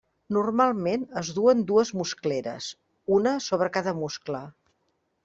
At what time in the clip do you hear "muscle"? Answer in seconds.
4.03-4.41